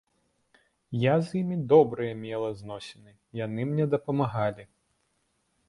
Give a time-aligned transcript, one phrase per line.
[1.01, 3.11] Я з імі добрыя мела зносіны,
[3.45, 4.69] яны мне дапамагалі.